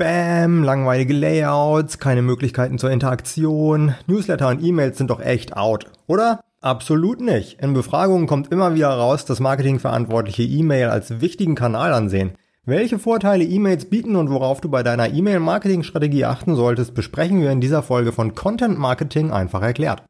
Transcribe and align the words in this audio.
Spam, 0.00 0.62
langweilige 0.62 1.12
Layouts, 1.12 1.98
keine 1.98 2.22
Möglichkeiten 2.22 2.78
zur 2.78 2.90
Interaktion. 2.90 3.94
Newsletter 4.06 4.48
und 4.48 4.64
E-Mails 4.64 4.96
sind 4.96 5.10
doch 5.10 5.20
echt 5.20 5.58
out, 5.58 5.88
oder? 6.06 6.40
Absolut 6.62 7.20
nicht. 7.20 7.60
In 7.60 7.74
Befragungen 7.74 8.26
kommt 8.26 8.50
immer 8.50 8.74
wieder 8.74 8.88
raus, 8.88 9.26
dass 9.26 9.40
Marketingverantwortliche 9.40 10.42
E-Mail 10.42 10.88
als 10.88 11.20
wichtigen 11.20 11.54
Kanal 11.54 11.92
ansehen. 11.92 12.32
Welche 12.64 12.98
Vorteile 12.98 13.44
E-Mails 13.44 13.90
bieten 13.90 14.16
und 14.16 14.30
worauf 14.30 14.62
du 14.62 14.70
bei 14.70 14.82
deiner 14.82 15.12
E-Mail-Marketing-Strategie 15.12 16.24
achten 16.24 16.56
solltest, 16.56 16.94
besprechen 16.94 17.42
wir 17.42 17.50
in 17.50 17.60
dieser 17.60 17.82
Folge 17.82 18.12
von 18.12 18.34
Content 18.34 18.78
Marketing 18.78 19.32
einfach 19.32 19.60
erklärt. 19.60 20.02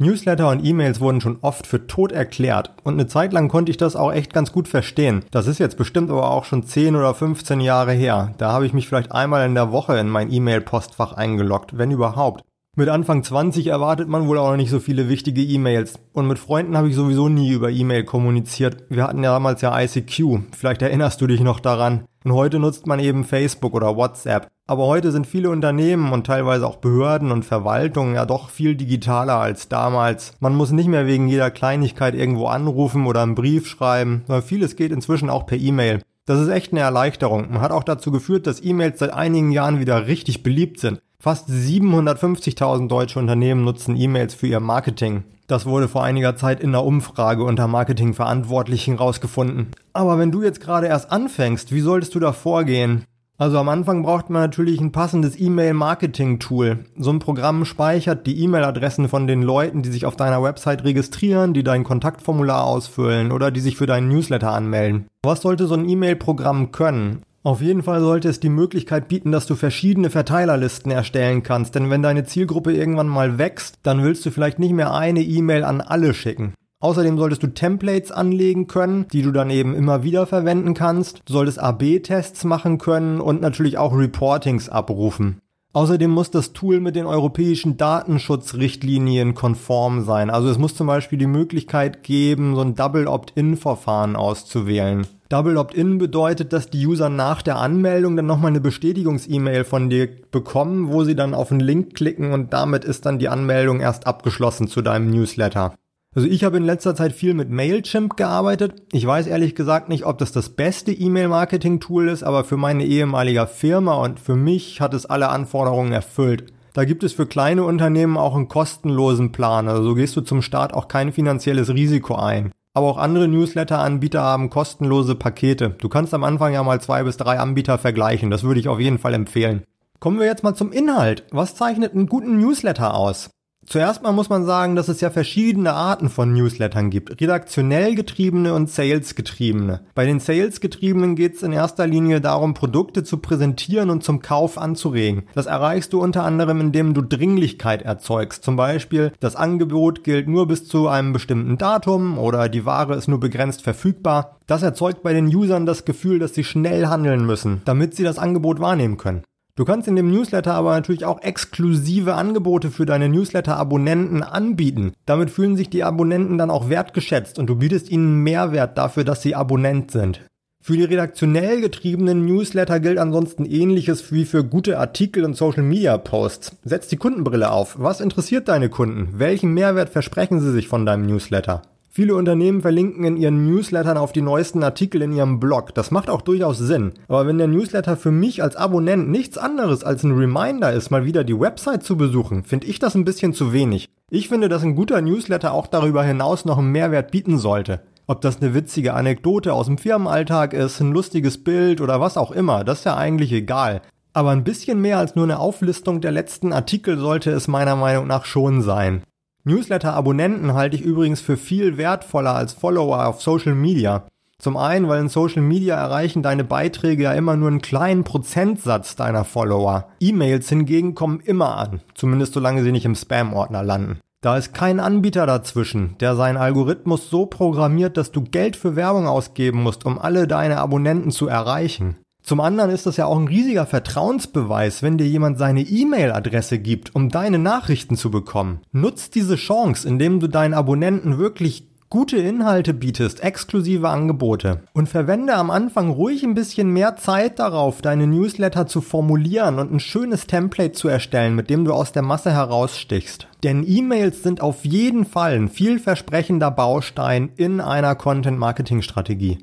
Newsletter 0.00 0.48
und 0.48 0.64
E-Mails 0.64 1.00
wurden 1.00 1.20
schon 1.20 1.38
oft 1.40 1.66
für 1.66 1.88
tot 1.88 2.12
erklärt 2.12 2.70
und 2.84 2.94
eine 2.94 3.08
Zeit 3.08 3.32
lang 3.32 3.48
konnte 3.48 3.70
ich 3.70 3.78
das 3.78 3.96
auch 3.96 4.12
echt 4.12 4.32
ganz 4.32 4.52
gut 4.52 4.68
verstehen. 4.68 5.24
Das 5.32 5.48
ist 5.48 5.58
jetzt 5.58 5.76
bestimmt 5.76 6.08
aber 6.08 6.30
auch 6.30 6.44
schon 6.44 6.62
10 6.62 6.94
oder 6.94 7.14
15 7.14 7.60
Jahre 7.60 7.92
her. 7.92 8.32
Da 8.38 8.52
habe 8.52 8.64
ich 8.64 8.72
mich 8.72 8.86
vielleicht 8.86 9.10
einmal 9.10 9.44
in 9.44 9.56
der 9.56 9.72
Woche 9.72 9.98
in 9.98 10.08
mein 10.08 10.32
E-Mail-Postfach 10.32 11.14
eingeloggt, 11.14 11.78
wenn 11.78 11.90
überhaupt. 11.90 12.44
Mit 12.78 12.90
Anfang 12.90 13.24
20 13.24 13.66
erwartet 13.66 14.08
man 14.08 14.28
wohl 14.28 14.38
auch 14.38 14.50
noch 14.50 14.56
nicht 14.56 14.70
so 14.70 14.78
viele 14.78 15.08
wichtige 15.08 15.42
E-Mails. 15.42 15.98
Und 16.12 16.28
mit 16.28 16.38
Freunden 16.38 16.76
habe 16.76 16.88
ich 16.88 16.94
sowieso 16.94 17.28
nie 17.28 17.50
über 17.50 17.70
E-Mail 17.70 18.04
kommuniziert. 18.04 18.84
Wir 18.88 19.02
hatten 19.02 19.24
ja 19.24 19.32
damals 19.32 19.62
ja 19.62 19.76
ICQ. 19.76 20.42
Vielleicht 20.56 20.82
erinnerst 20.82 21.20
du 21.20 21.26
dich 21.26 21.40
noch 21.40 21.58
daran. 21.58 22.04
Und 22.22 22.34
heute 22.34 22.60
nutzt 22.60 22.86
man 22.86 23.00
eben 23.00 23.24
Facebook 23.24 23.74
oder 23.74 23.96
WhatsApp. 23.96 24.46
Aber 24.68 24.86
heute 24.86 25.10
sind 25.10 25.26
viele 25.26 25.50
Unternehmen 25.50 26.12
und 26.12 26.28
teilweise 26.28 26.68
auch 26.68 26.76
Behörden 26.76 27.32
und 27.32 27.44
Verwaltungen 27.44 28.14
ja 28.14 28.26
doch 28.26 28.48
viel 28.48 28.76
digitaler 28.76 29.40
als 29.40 29.68
damals. 29.68 30.34
Man 30.38 30.54
muss 30.54 30.70
nicht 30.70 30.86
mehr 30.86 31.08
wegen 31.08 31.26
jeder 31.26 31.50
Kleinigkeit 31.50 32.14
irgendwo 32.14 32.46
anrufen 32.46 33.06
oder 33.06 33.24
einen 33.24 33.34
Brief 33.34 33.66
schreiben, 33.66 34.22
sondern 34.28 34.44
vieles 34.44 34.76
geht 34.76 34.92
inzwischen 34.92 35.30
auch 35.30 35.46
per 35.46 35.58
E-Mail. 35.58 36.00
Das 36.26 36.38
ist 36.38 36.48
echt 36.48 36.70
eine 36.70 36.80
Erleichterung 36.82 37.48
und 37.48 37.60
hat 37.60 37.72
auch 37.72 37.82
dazu 37.82 38.12
geführt, 38.12 38.46
dass 38.46 38.62
E-Mails 38.62 39.00
seit 39.00 39.12
einigen 39.12 39.50
Jahren 39.50 39.80
wieder 39.80 40.06
richtig 40.06 40.44
beliebt 40.44 40.78
sind. 40.78 41.00
Fast 41.28 41.50
750.000 41.50 42.88
deutsche 42.88 43.18
Unternehmen 43.18 43.62
nutzen 43.62 43.94
E-Mails 43.96 44.32
für 44.32 44.46
ihr 44.46 44.60
Marketing. 44.60 45.24
Das 45.46 45.66
wurde 45.66 45.86
vor 45.86 46.02
einiger 46.02 46.36
Zeit 46.36 46.58
in 46.58 46.70
einer 46.70 46.86
Umfrage 46.86 47.44
unter 47.44 47.68
Marketingverantwortlichen 47.68 48.94
rausgefunden. 48.96 49.66
Aber 49.92 50.18
wenn 50.18 50.32
du 50.32 50.42
jetzt 50.42 50.62
gerade 50.62 50.86
erst 50.86 51.12
anfängst, 51.12 51.70
wie 51.70 51.82
solltest 51.82 52.14
du 52.14 52.18
da 52.18 52.32
vorgehen? 52.32 53.04
Also 53.36 53.58
am 53.58 53.68
Anfang 53.68 54.02
braucht 54.04 54.30
man 54.30 54.40
natürlich 54.40 54.80
ein 54.80 54.90
passendes 54.90 55.38
E-Mail-Marketing-Tool. 55.38 56.86
So 56.96 57.10
ein 57.10 57.18
Programm 57.18 57.66
speichert 57.66 58.26
die 58.26 58.42
E-Mail-Adressen 58.44 59.10
von 59.10 59.26
den 59.26 59.42
Leuten, 59.42 59.82
die 59.82 59.90
sich 59.90 60.06
auf 60.06 60.16
deiner 60.16 60.42
Website 60.42 60.84
registrieren, 60.84 61.52
die 61.52 61.62
dein 61.62 61.84
Kontaktformular 61.84 62.64
ausfüllen 62.64 63.32
oder 63.32 63.50
die 63.50 63.60
sich 63.60 63.76
für 63.76 63.86
deinen 63.86 64.08
Newsletter 64.08 64.50
anmelden. 64.50 65.08
Was 65.22 65.42
sollte 65.42 65.66
so 65.66 65.74
ein 65.74 65.86
E-Mail-Programm 65.86 66.72
können? 66.72 67.20
Auf 67.48 67.62
jeden 67.62 67.82
Fall 67.82 68.00
sollte 68.00 68.28
es 68.28 68.40
die 68.40 68.50
Möglichkeit 68.50 69.08
bieten, 69.08 69.32
dass 69.32 69.46
du 69.46 69.54
verschiedene 69.54 70.10
Verteilerlisten 70.10 70.92
erstellen 70.92 71.42
kannst, 71.42 71.74
denn 71.74 71.88
wenn 71.88 72.02
deine 72.02 72.24
Zielgruppe 72.24 72.74
irgendwann 72.74 73.08
mal 73.08 73.38
wächst, 73.38 73.78
dann 73.82 74.02
willst 74.02 74.26
du 74.26 74.30
vielleicht 74.30 74.58
nicht 74.58 74.74
mehr 74.74 74.92
eine 74.92 75.22
E-Mail 75.22 75.64
an 75.64 75.80
alle 75.80 76.12
schicken. 76.12 76.52
Außerdem 76.80 77.16
solltest 77.16 77.42
du 77.42 77.46
Templates 77.46 78.12
anlegen 78.12 78.66
können, 78.66 79.06
die 79.14 79.22
du 79.22 79.32
dann 79.32 79.48
eben 79.48 79.74
immer 79.74 80.02
wieder 80.02 80.26
verwenden 80.26 80.74
kannst. 80.74 81.22
Du 81.24 81.32
solltest 81.32 81.58
AB-Tests 81.58 82.44
machen 82.44 82.76
können 82.76 83.18
und 83.18 83.40
natürlich 83.40 83.78
auch 83.78 83.96
Reportings 83.96 84.68
abrufen. 84.68 85.40
Außerdem 85.74 86.10
muss 86.10 86.30
das 86.30 86.54
Tool 86.54 86.80
mit 86.80 86.96
den 86.96 87.04
europäischen 87.04 87.76
Datenschutzrichtlinien 87.76 89.34
konform 89.34 90.02
sein. 90.04 90.30
Also 90.30 90.48
es 90.48 90.56
muss 90.56 90.74
zum 90.74 90.86
Beispiel 90.86 91.18
die 91.18 91.26
Möglichkeit 91.26 92.02
geben, 92.02 92.54
so 92.54 92.62
ein 92.62 92.74
Double 92.74 93.06
Opt-in-Verfahren 93.06 94.16
auszuwählen. 94.16 95.06
Double 95.28 95.58
Opt-in 95.58 95.98
bedeutet, 95.98 96.54
dass 96.54 96.70
die 96.70 96.86
User 96.86 97.10
nach 97.10 97.42
der 97.42 97.58
Anmeldung 97.58 98.16
dann 98.16 98.24
nochmal 98.24 98.50
eine 98.50 98.62
Bestätigungs-E-Mail 98.62 99.64
von 99.64 99.90
dir 99.90 100.08
bekommen, 100.30 100.88
wo 100.88 101.04
sie 101.04 101.14
dann 101.14 101.34
auf 101.34 101.50
einen 101.50 101.60
Link 101.60 101.94
klicken 101.94 102.32
und 102.32 102.54
damit 102.54 102.84
ist 102.84 103.04
dann 103.04 103.18
die 103.18 103.28
Anmeldung 103.28 103.80
erst 103.80 104.06
abgeschlossen 104.06 104.68
zu 104.68 104.80
deinem 104.80 105.10
Newsletter. 105.10 105.74
Also 106.16 106.26
ich 106.26 106.42
habe 106.42 106.56
in 106.56 106.64
letzter 106.64 106.94
Zeit 106.94 107.12
viel 107.12 107.34
mit 107.34 107.50
Mailchimp 107.50 108.16
gearbeitet. 108.16 108.82
Ich 108.92 109.06
weiß 109.06 109.26
ehrlich 109.26 109.54
gesagt 109.54 109.88
nicht, 109.88 110.06
ob 110.06 110.18
das 110.18 110.32
das 110.32 110.48
beste 110.48 110.90
E-Mail-Marketing-Tool 110.90 112.08
ist, 112.08 112.22
aber 112.22 112.44
für 112.44 112.56
meine 112.56 112.84
ehemalige 112.84 113.46
Firma 113.46 113.94
und 113.94 114.18
für 114.18 114.34
mich 114.34 114.80
hat 114.80 114.94
es 114.94 115.06
alle 115.06 115.28
Anforderungen 115.28 115.92
erfüllt. 115.92 116.52
Da 116.72 116.84
gibt 116.84 117.02
es 117.04 117.12
für 117.12 117.26
kleine 117.26 117.64
Unternehmen 117.64 118.16
auch 118.16 118.34
einen 118.34 118.48
kostenlosen 118.48 119.32
Plan. 119.32 119.68
Also 119.68 119.82
so 119.82 119.94
gehst 119.94 120.16
du 120.16 120.20
zum 120.20 120.42
Start 120.42 120.74
auch 120.74 120.88
kein 120.88 121.12
finanzielles 121.12 121.68
Risiko 121.70 122.14
ein. 122.14 122.52
Aber 122.72 122.86
auch 122.86 122.98
andere 122.98 123.28
Newsletter-Anbieter 123.28 124.22
haben 124.22 124.50
kostenlose 124.50 125.14
Pakete. 125.14 125.70
Du 125.70 125.88
kannst 125.88 126.14
am 126.14 126.24
Anfang 126.24 126.52
ja 126.52 126.62
mal 126.62 126.80
zwei 126.80 127.02
bis 127.02 127.16
drei 127.16 127.38
Anbieter 127.38 127.78
vergleichen. 127.78 128.30
Das 128.30 128.44
würde 128.44 128.60
ich 128.60 128.68
auf 128.68 128.80
jeden 128.80 128.98
Fall 128.98 129.14
empfehlen. 129.14 129.64
Kommen 130.00 130.20
wir 130.20 130.26
jetzt 130.26 130.44
mal 130.44 130.54
zum 130.54 130.70
Inhalt. 130.70 131.24
Was 131.32 131.56
zeichnet 131.56 131.94
einen 131.94 132.06
guten 132.06 132.38
Newsletter 132.40 132.94
aus? 132.94 133.30
Zuerst 133.68 134.02
mal 134.02 134.12
muss 134.12 134.30
man 134.30 134.46
sagen, 134.46 134.76
dass 134.76 134.88
es 134.88 135.02
ja 135.02 135.10
verschiedene 135.10 135.74
Arten 135.74 136.08
von 136.08 136.32
Newslettern 136.32 136.88
gibt. 136.88 137.20
Redaktionell 137.20 137.94
getriebene 137.94 138.54
und 138.54 138.70
Sales 138.70 139.14
getriebene. 139.14 139.80
Bei 139.94 140.06
den 140.06 140.20
Sales 140.20 140.62
getriebenen 140.62 141.16
geht 141.16 141.34
es 141.34 141.42
in 141.42 141.52
erster 141.52 141.86
Linie 141.86 142.22
darum, 142.22 142.54
Produkte 142.54 143.04
zu 143.04 143.18
präsentieren 143.18 143.90
und 143.90 144.02
zum 144.02 144.22
Kauf 144.22 144.56
anzuregen. 144.56 145.24
Das 145.34 145.44
erreichst 145.44 145.92
du 145.92 146.00
unter 146.00 146.24
anderem, 146.24 146.62
indem 146.62 146.94
du 146.94 147.02
Dringlichkeit 147.02 147.82
erzeugst. 147.82 148.42
Zum 148.42 148.56
Beispiel, 148.56 149.12
das 149.20 149.36
Angebot 149.36 150.02
gilt 150.02 150.28
nur 150.28 150.48
bis 150.48 150.66
zu 150.66 150.88
einem 150.88 151.12
bestimmten 151.12 151.58
Datum 151.58 152.16
oder 152.16 152.48
die 152.48 152.64
Ware 152.64 152.94
ist 152.94 153.06
nur 153.06 153.20
begrenzt 153.20 153.60
verfügbar. 153.60 154.38
Das 154.46 154.62
erzeugt 154.62 155.02
bei 155.02 155.12
den 155.12 155.26
Usern 155.26 155.66
das 155.66 155.84
Gefühl, 155.84 156.18
dass 156.18 156.34
sie 156.34 156.44
schnell 156.44 156.86
handeln 156.86 157.26
müssen, 157.26 157.60
damit 157.66 157.94
sie 157.94 158.02
das 158.02 158.18
Angebot 158.18 158.60
wahrnehmen 158.60 158.96
können. 158.96 159.24
Du 159.58 159.64
kannst 159.64 159.88
in 159.88 159.96
dem 159.96 160.12
Newsletter 160.12 160.54
aber 160.54 160.70
natürlich 160.70 161.04
auch 161.04 161.20
exklusive 161.20 162.14
Angebote 162.14 162.70
für 162.70 162.86
deine 162.86 163.08
Newsletter-Abonnenten 163.08 164.22
anbieten. 164.22 164.92
Damit 165.04 165.30
fühlen 165.30 165.56
sich 165.56 165.68
die 165.68 165.82
Abonnenten 165.82 166.38
dann 166.38 166.48
auch 166.48 166.68
wertgeschätzt 166.68 167.40
und 167.40 167.48
du 167.48 167.56
bietest 167.56 167.90
ihnen 167.90 168.22
Mehrwert 168.22 168.78
dafür, 168.78 169.02
dass 169.02 169.20
sie 169.20 169.34
Abonnent 169.34 169.90
sind. 169.90 170.20
Für 170.62 170.76
die 170.76 170.84
redaktionell 170.84 171.60
getriebenen 171.60 172.24
Newsletter 172.24 172.78
gilt 172.78 172.98
ansonsten 172.98 173.44
ähnliches 173.46 174.12
wie 174.12 174.26
für 174.26 174.44
gute 174.44 174.78
Artikel 174.78 175.24
und 175.24 175.36
Social 175.36 175.64
Media 175.64 175.98
Posts. 175.98 176.58
Setz 176.62 176.86
die 176.86 176.96
Kundenbrille 176.96 177.50
auf. 177.50 177.80
Was 177.80 178.00
interessiert 178.00 178.46
deine 178.46 178.68
Kunden? 178.68 179.18
Welchen 179.18 179.54
Mehrwert 179.54 179.88
versprechen 179.88 180.38
sie 180.38 180.52
sich 180.52 180.68
von 180.68 180.86
deinem 180.86 181.04
Newsletter? 181.06 181.62
Viele 181.98 182.14
Unternehmen 182.14 182.62
verlinken 182.62 183.02
in 183.02 183.16
ihren 183.16 183.44
Newslettern 183.44 183.96
auf 183.96 184.12
die 184.12 184.22
neuesten 184.22 184.62
Artikel 184.62 185.02
in 185.02 185.10
ihrem 185.10 185.40
Blog. 185.40 185.74
Das 185.74 185.90
macht 185.90 186.08
auch 186.08 186.22
durchaus 186.22 186.56
Sinn. 186.56 186.92
Aber 187.08 187.26
wenn 187.26 187.38
der 187.38 187.48
Newsletter 187.48 187.96
für 187.96 188.12
mich 188.12 188.40
als 188.40 188.54
Abonnent 188.54 189.08
nichts 189.08 189.36
anderes 189.36 189.82
als 189.82 190.04
ein 190.04 190.16
Reminder 190.16 190.72
ist, 190.72 190.90
mal 190.90 191.06
wieder 191.06 191.24
die 191.24 191.40
Website 191.40 191.82
zu 191.82 191.96
besuchen, 191.96 192.44
finde 192.44 192.68
ich 192.68 192.78
das 192.78 192.94
ein 192.94 193.04
bisschen 193.04 193.34
zu 193.34 193.52
wenig. 193.52 193.88
Ich 194.12 194.28
finde, 194.28 194.48
dass 194.48 194.62
ein 194.62 194.76
guter 194.76 195.02
Newsletter 195.02 195.52
auch 195.52 195.66
darüber 195.66 196.04
hinaus 196.04 196.44
noch 196.44 196.58
einen 196.58 196.70
Mehrwert 196.70 197.10
bieten 197.10 197.36
sollte. 197.36 197.80
Ob 198.06 198.20
das 198.20 198.40
eine 198.40 198.54
witzige 198.54 198.94
Anekdote 198.94 199.52
aus 199.52 199.66
dem 199.66 199.76
Firmenalltag 199.76 200.52
ist, 200.52 200.78
ein 200.78 200.92
lustiges 200.92 201.42
Bild 201.42 201.80
oder 201.80 202.00
was 202.00 202.16
auch 202.16 202.30
immer, 202.30 202.62
das 202.62 202.78
ist 202.78 202.84
ja 202.84 202.96
eigentlich 202.96 203.32
egal. 203.32 203.82
Aber 204.12 204.30
ein 204.30 204.44
bisschen 204.44 204.80
mehr 204.80 204.98
als 204.98 205.16
nur 205.16 205.24
eine 205.24 205.40
Auflistung 205.40 206.00
der 206.00 206.12
letzten 206.12 206.52
Artikel 206.52 206.96
sollte 206.96 207.32
es 207.32 207.48
meiner 207.48 207.74
Meinung 207.74 208.06
nach 208.06 208.24
schon 208.24 208.62
sein. 208.62 209.02
Newsletter-Abonnenten 209.48 210.54
halte 210.54 210.76
ich 210.76 210.82
übrigens 210.82 211.20
für 211.20 211.36
viel 211.36 211.76
wertvoller 211.76 212.34
als 212.34 212.52
Follower 212.52 213.06
auf 213.06 213.22
Social 213.22 213.54
Media. 213.54 214.04
Zum 214.38 214.56
einen, 214.56 214.86
weil 214.88 215.00
in 215.00 215.08
Social 215.08 215.42
Media 215.42 215.74
erreichen 215.74 216.22
deine 216.22 216.44
Beiträge 216.44 217.02
ja 217.02 217.12
immer 217.12 217.36
nur 217.36 217.48
einen 217.48 217.60
kleinen 217.60 218.04
Prozentsatz 218.04 218.94
deiner 218.94 219.24
Follower. 219.24 219.88
E-Mails 219.98 220.48
hingegen 220.48 220.94
kommen 220.94 221.18
immer 221.18 221.56
an, 221.56 221.80
zumindest 221.94 222.34
solange 222.34 222.62
sie 222.62 222.70
nicht 222.70 222.84
im 222.84 222.94
Spam-Ordner 222.94 223.64
landen. 223.64 223.98
Da 224.20 224.36
ist 224.36 224.54
kein 224.54 224.78
Anbieter 224.78 225.26
dazwischen, 225.26 225.96
der 225.98 226.14
seinen 226.14 226.36
Algorithmus 226.36 227.10
so 227.10 227.26
programmiert, 227.26 227.96
dass 227.96 228.12
du 228.12 228.22
Geld 228.22 228.54
für 228.54 228.76
Werbung 228.76 229.08
ausgeben 229.08 229.62
musst, 229.62 229.84
um 229.86 229.98
alle 229.98 230.28
deine 230.28 230.58
Abonnenten 230.58 231.10
zu 231.10 231.26
erreichen. 231.26 231.96
Zum 232.28 232.40
anderen 232.40 232.68
ist 232.68 232.84
das 232.84 232.98
ja 232.98 233.06
auch 233.06 233.18
ein 233.18 233.26
riesiger 233.26 233.64
Vertrauensbeweis, 233.64 234.82
wenn 234.82 234.98
dir 234.98 235.06
jemand 235.06 235.38
seine 235.38 235.62
E-Mail-Adresse 235.62 236.58
gibt, 236.58 236.94
um 236.94 237.08
deine 237.08 237.38
Nachrichten 237.38 237.96
zu 237.96 238.10
bekommen. 238.10 238.60
Nutz 238.70 239.08
diese 239.08 239.36
Chance, 239.36 239.88
indem 239.88 240.20
du 240.20 240.26
deinen 240.26 240.52
Abonnenten 240.52 241.16
wirklich 241.16 241.70
gute 241.88 242.18
Inhalte 242.18 242.74
bietest, 242.74 243.24
exklusive 243.24 243.88
Angebote 243.88 244.60
und 244.74 244.90
verwende 244.90 245.36
am 245.36 245.50
Anfang 245.50 245.88
ruhig 245.88 246.22
ein 246.22 246.34
bisschen 246.34 246.70
mehr 246.70 246.96
Zeit 246.96 247.38
darauf, 247.38 247.80
deine 247.80 248.06
Newsletter 248.06 248.66
zu 248.66 248.82
formulieren 248.82 249.58
und 249.58 249.72
ein 249.72 249.80
schönes 249.80 250.26
Template 250.26 250.72
zu 250.72 250.88
erstellen, 250.88 251.34
mit 251.34 251.48
dem 251.48 251.64
du 251.64 251.72
aus 251.72 251.92
der 251.92 252.02
Masse 252.02 252.30
herausstichst. 252.30 253.26
Denn 253.42 253.64
E-Mails 253.66 254.22
sind 254.22 254.42
auf 254.42 254.66
jeden 254.66 255.06
Fall 255.06 255.32
ein 255.32 255.48
vielversprechender 255.48 256.50
Baustein 256.50 257.30
in 257.36 257.62
einer 257.62 257.94
Content-Marketing-Strategie. 257.94 259.38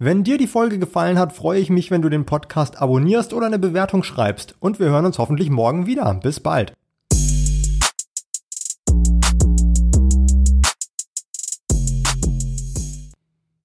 Wenn 0.00 0.22
dir 0.22 0.38
die 0.38 0.46
Folge 0.46 0.78
gefallen 0.78 1.18
hat, 1.18 1.32
freue 1.32 1.58
ich 1.58 1.70
mich, 1.70 1.90
wenn 1.90 2.02
du 2.02 2.08
den 2.08 2.24
Podcast 2.24 2.80
abonnierst 2.80 3.34
oder 3.34 3.46
eine 3.46 3.58
Bewertung 3.58 4.04
schreibst. 4.04 4.54
Und 4.60 4.78
wir 4.78 4.90
hören 4.90 5.06
uns 5.06 5.18
hoffentlich 5.18 5.50
morgen 5.50 5.86
wieder. 5.86 6.14
Bis 6.14 6.38
bald. 6.38 6.72